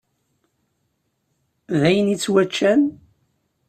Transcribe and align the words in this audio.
D 1.79 1.81
ayen 1.89 2.13
ittwaččan? 2.13 2.81